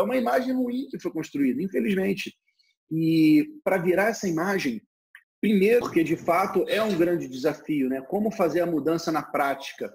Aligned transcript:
É 0.00 0.04
uma 0.04 0.16
imagem 0.16 0.54
ruim 0.54 0.88
que 0.90 0.98
foi 0.98 1.10
construída, 1.10 1.62
infelizmente. 1.62 2.34
E 2.90 3.48
para 3.62 3.78
virar 3.78 4.08
essa 4.08 4.28
imagem, 4.28 4.82
primeiro, 5.40 5.80
porque 5.80 6.02
de 6.02 6.16
fato 6.16 6.64
é 6.68 6.82
um 6.82 6.96
grande 6.96 7.28
desafio, 7.28 7.88
né? 7.88 8.00
Como 8.02 8.30
fazer 8.30 8.60
a 8.60 8.66
mudança 8.66 9.12
na 9.12 9.22
prática? 9.22 9.92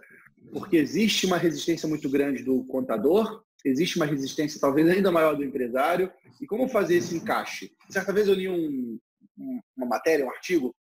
Porque 0.54 0.78
existe 0.78 1.26
uma 1.26 1.38
resistência 1.38 1.88
muito 1.90 2.10
grande 2.10 2.44
do 2.44 2.64
contador, 2.66 3.44
existe 3.66 3.98
uma 3.98 4.06
resistência 4.06 4.62
talvez 4.62 4.88
ainda 4.88 5.12
maior 5.12 5.36
do 5.36 5.44
empresário. 5.44 6.12
E 6.40 6.46
como 6.46 6.70
fazer 6.70 6.98
esse 6.98 7.16
encaixe? 7.16 7.72
Certa 7.90 8.14
vez 8.14 8.28
eu 8.28 8.36
li 8.36 8.48
um, 8.48 9.00
uma 9.76 9.88
matéria, 9.88 10.26
um 10.26 10.30
artigo, 10.30 10.76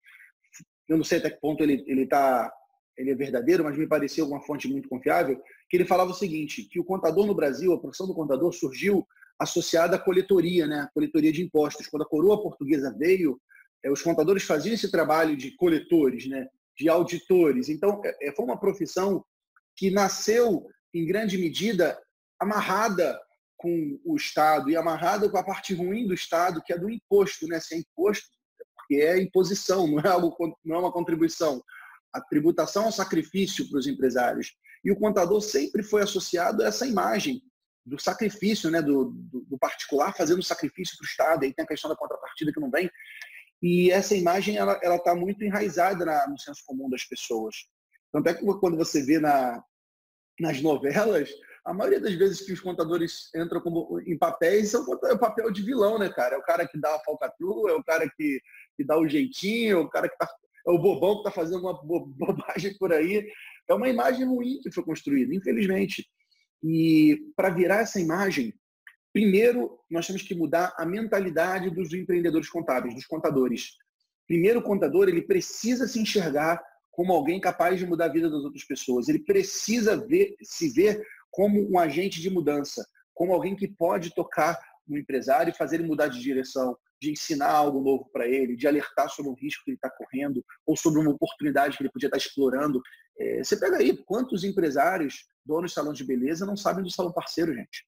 eu 0.89 0.97
não 0.97 1.05
sei 1.05 1.19
até 1.19 1.31
que 1.31 1.41
ponto 1.41 1.63
ele 1.63 1.83
ele 1.87 2.07
tá 2.07 2.53
ele 2.97 3.11
é 3.11 3.15
verdadeiro, 3.15 3.65
mas 3.65 3.77
me 3.77 3.87
pareceu 3.87 4.27
uma 4.27 4.41
fonte 4.41 4.69
muito 4.69 4.89
confiável, 4.89 5.41
que 5.69 5.77
ele 5.77 5.85
falava 5.85 6.11
o 6.11 6.15
seguinte, 6.15 6.65
que 6.65 6.79
o 6.79 6.85
contador 6.85 7.27
no 7.27 7.35
Brasil, 7.35 7.73
a 7.73 7.81
profissão 7.81 8.07
do 8.07 8.15
contador 8.15 8.53
surgiu 8.53 9.07
associada 9.39 9.97
à 9.97 9.99
coletoria, 9.99 10.67
né? 10.67 10.89
coletoria 10.95 11.33
de 11.33 11.43
impostos. 11.43 11.87
Quando 11.87 12.03
a 12.03 12.09
coroa 12.09 12.43
portuguesa 12.43 12.95
veio, 12.97 13.41
é, 13.85 13.91
os 13.91 14.03
contadores 14.03 14.45
faziam 14.45 14.75
esse 14.75 14.91
trabalho 14.91 15.37
de 15.37 15.57
coletores, 15.57 16.29
né? 16.29 16.47
de 16.77 16.89
auditores. 16.89 17.69
Então, 17.69 18.01
é, 18.05 18.29
é, 18.29 18.33
foi 18.33 18.45
uma 18.45 18.59
profissão 18.59 19.25
que 19.77 19.91
nasceu, 19.91 20.67
em 20.95 21.07
grande 21.07 21.39
medida, 21.39 21.99
amarrada 22.39 23.19
com 23.57 23.99
o 24.05 24.17
Estado 24.17 24.71
e 24.71 24.77
amarrada 24.77 25.29
com 25.29 25.39
a 25.39 25.45
parte 25.45 25.75
ruim 25.75 26.07
do 26.07 26.15
Estado, 26.15 26.63
que 26.65 26.73
é 26.73 26.79
do 26.79 26.91
imposto. 26.91 27.47
Né? 27.47 27.61
Se 27.61 27.75
é 27.75 27.79
imposto, 27.79 28.27
porque 28.77 28.97
é 28.97 29.21
imposição, 29.21 29.87
não 29.89 30.01
é, 30.01 30.09
algo, 30.09 30.37
não 30.65 30.77
é 30.77 30.79
uma 30.79 30.93
contribuição. 30.93 31.63
A 32.13 32.21
tributação 32.21 32.85
é 32.85 32.89
um 32.89 32.93
sacrifício 32.93 33.69
para 33.69 33.79
os 33.79 33.87
empresários. 33.87 34.55
E 34.85 34.91
o 34.91 34.99
contador 34.99 35.41
sempre 35.41 35.83
foi 35.83 36.03
associado 36.03 36.63
a 36.63 36.67
essa 36.67 36.87
imagem 36.87 37.43
do 37.85 37.99
sacrifício, 38.01 38.71
né, 38.71 38.81
do, 38.81 39.07
do, 39.11 39.41
do 39.43 39.59
particular 39.59 40.15
fazendo 40.17 40.43
sacrifício 40.43 40.97
para 40.97 41.05
o 41.05 41.09
Estado. 41.09 41.45
Aí 41.45 41.55
tem 41.55 41.65
a 41.65 41.69
questão 41.69 41.91
da 41.91 41.97
contrapartida 41.97 42.53
que 42.53 42.61
não 42.61 42.71
vem. 42.71 42.91
E 43.63 43.91
essa 43.91 44.15
imagem 44.15 44.57
ela 44.57 44.97
está 44.97 45.15
muito 45.15 45.45
enraizada 45.45 46.05
na, 46.05 46.27
no 46.29 46.39
senso 46.39 46.63
comum 46.67 46.91
das 46.91 47.05
pessoas. 47.05 47.55
Tanto 48.13 48.29
é 48.29 48.35
que 48.35 48.45
quando 48.45 48.77
você 48.77 49.03
vê 49.03 49.19
na, 49.19 49.63
nas 50.39 50.61
novelas, 50.61 51.31
a 51.65 51.73
maioria 51.73 52.01
das 52.01 52.15
vezes 52.15 52.41
que 52.41 52.53
os 52.53 52.61
contadores 52.61 53.31
entram 53.35 53.61
como, 53.61 54.01
em 54.05 54.19
papéis 54.19 54.71
são 54.71 54.85
é 55.05 55.13
o 55.13 55.19
papel 55.19 55.51
de 55.53 55.63
vilão, 55.63 55.99
né, 55.99 56.09
cara? 56.09 56.35
É 56.35 56.39
o 56.39 56.43
cara 56.43 56.67
que 56.67 56.79
dá 56.79 56.95
a 56.95 57.01
falcatrua, 57.01 57.71
é 57.71 57.75
o 57.75 57.85
cara 57.85 58.09
que, 58.17 58.41
que 58.77 58.85
dá 58.85 58.99
o 58.99 59.09
jeitinho, 59.09 59.79
é 59.79 59.81
o 59.81 59.89
cara 59.89 60.09
que 60.09 60.19
tá, 60.19 60.29
é 60.67 60.71
o 60.71 60.79
bobão 60.79 61.15
que 61.15 61.29
está 61.29 61.31
fazendo 61.31 61.61
uma 61.61 61.75
bobagem 61.83 62.77
por 62.79 62.93
aí. 62.93 63.27
É 63.69 63.75
uma 63.75 63.89
imagem 63.89 64.27
ruim 64.27 64.61
que 64.63 64.71
foi 64.71 64.85
construída, 64.85 65.35
infelizmente. 65.35 66.07
E 66.63 67.19
para 67.37 67.51
virar 67.51 67.81
essa 67.81 68.01
imagem, 68.01 68.55
primeiro 69.13 69.79
nós 69.91 70.07
temos 70.07 70.23
que 70.23 70.35
mudar 70.35 70.75
a 70.77 70.87
mentalidade 70.87 71.71
dos 71.71 71.93
empreendedores 71.93 72.49
contábeis, 72.49 72.95
dos 72.95 73.07
contadores. 73.07 73.77
Primeiro, 74.27 74.61
o 74.61 74.63
contador 74.63 75.09
ele 75.09 75.23
precisa 75.23 75.87
se 75.87 76.01
enxergar 76.01 76.63
como 76.91 77.13
alguém 77.13 77.41
capaz 77.41 77.79
de 77.79 77.87
mudar 77.87 78.07
a 78.07 78.13
vida 78.13 78.31
das 78.31 78.45
outras 78.45 78.65
pessoas. 78.65 79.09
Ele 79.09 79.19
precisa 79.19 79.97
ver, 79.97 80.37
se 80.43 80.71
ver 80.71 81.03
como 81.31 81.69
um 81.69 81.79
agente 81.79 82.21
de 82.21 82.31
mudança, 82.31 82.87
como 83.15 83.33
alguém 83.33 83.57
que 83.57 83.67
pode 83.67 84.15
tocar 84.15 84.59
um 84.89 84.97
empresário 84.97 85.51
e 85.51 85.57
fazer 85.57 85.77
ele 85.77 85.89
mudar 85.89 86.09
de 86.09 86.21
direção, 86.21 86.77
de 87.03 87.11
ensinar 87.11 87.51
algo 87.51 87.81
novo 87.81 88.09
para 88.13 88.29
ele, 88.29 88.55
de 88.55 88.69
alertar 88.69 89.11
sobre 89.11 89.29
um 89.29 89.35
risco 89.35 89.65
que 89.65 89.73
ele 89.73 89.77
está 89.77 89.91
correndo 89.91 90.45
ou 90.65 90.77
sobre 90.77 91.01
uma 91.01 91.11
oportunidade 91.11 91.77
que 91.77 91.83
ele 91.83 91.91
podia 91.91 92.07
estar 92.07 92.17
tá 92.17 92.25
explorando. 92.25 92.81
É, 93.19 93.43
você 93.43 93.57
pega 93.57 93.79
aí 93.79 93.97
quantos 94.05 94.45
empresários, 94.45 95.27
donos 95.45 95.73
de 95.73 95.75
salão 95.75 95.93
de 95.93 96.05
beleza, 96.05 96.47
não 96.47 96.57
sabem 96.57 96.85
do 96.85 96.91
salão 96.91 97.13
parceiro, 97.13 97.53
gente. 97.53 97.85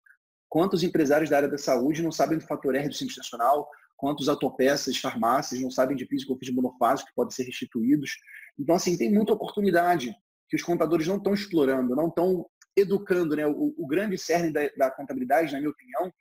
Quantos 0.48 0.82
empresários 0.82 1.30
da 1.30 1.36
área 1.36 1.48
da 1.48 1.56
saúde 1.56 2.02
não 2.02 2.10
sabem 2.10 2.38
do 2.38 2.44
fator 2.44 2.74
R 2.74 2.88
do 2.88 2.94
Simples 2.94 3.16
Nacional? 3.16 3.68
Quantos 3.96 4.28
autopeças, 4.28 4.96
farmácias 4.96 5.60
não 5.60 5.70
sabem 5.70 5.96
de 5.96 6.08
ou 6.28 6.52
monofásico 6.52 7.08
que 7.08 7.14
podem 7.14 7.30
ser 7.30 7.44
restituídos? 7.44 8.10
Então, 8.58 8.74
assim, 8.74 8.98
tem 8.98 9.12
muita 9.12 9.32
oportunidade 9.32 10.12
que 10.48 10.56
os 10.56 10.62
contadores 10.62 11.06
não 11.06 11.18
estão 11.18 11.34
explorando, 11.34 11.94
não 11.94 12.08
estão 12.08 12.44
educando. 12.76 13.36
Né? 13.36 13.46
O, 13.46 13.74
o 13.78 13.86
grande 13.86 14.18
cerne 14.18 14.52
da, 14.52 14.68
da, 14.76 14.90
contabilidade, 14.90 15.52
na 15.52 15.58
minha 15.58 15.70
opinião, 15.70 16.12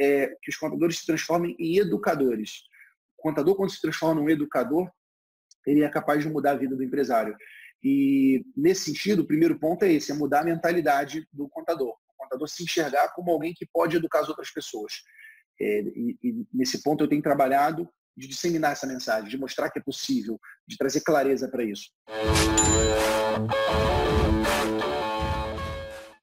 é 0.00 0.28
que 0.42 0.50
os 0.50 0.56
contadores 0.56 0.98
se 0.98 1.06
transformem 1.06 1.56
em 1.58 1.78
educadores. 1.78 2.62
O 3.18 3.22
contador, 3.22 3.54
quando 3.56 3.70
se 3.70 3.80
transforma 3.80 4.20
em 4.20 4.24
um 4.24 4.30
educador, 4.30 4.90
ele 5.66 5.82
é 5.82 5.88
capaz 5.88 6.22
de 6.22 6.28
mudar 6.28 6.52
a 6.52 6.56
vida 6.56 6.74
do 6.74 6.82
empresário. 6.82 7.36
E, 7.82 8.44
nesse 8.56 8.84
sentido, 8.84 9.20
o 9.20 9.26
primeiro 9.26 9.58
ponto 9.58 9.84
é 9.84 9.92
esse, 9.92 10.12
é 10.12 10.14
mudar 10.14 10.40
a 10.40 10.44
mentalidade 10.44 11.26
do 11.32 11.48
contador. 11.48 11.90
O 11.90 12.16
contador 12.16 12.48
se 12.48 12.62
enxergar 12.62 13.12
como 13.14 13.30
alguém 13.30 13.52
que 13.54 13.66
pode 13.72 13.96
educar 13.96 14.20
as 14.20 14.28
outras 14.28 14.50
pessoas. 14.52 14.92
É, 15.60 15.80
e, 15.80 16.18
e, 16.22 16.46
nesse 16.52 16.82
ponto 16.82 17.04
eu 17.04 17.08
tenho 17.08 17.22
trabalhado 17.22 17.88
de 18.16 18.28
disseminar 18.28 18.72
essa 18.72 18.86
mensagem, 18.86 19.28
de 19.28 19.38
mostrar 19.38 19.70
que 19.70 19.78
é 19.78 19.82
possível, 19.82 20.38
de 20.66 20.76
trazer 20.76 21.00
clareza 21.00 21.48
para 21.48 21.64
isso. 21.64 21.90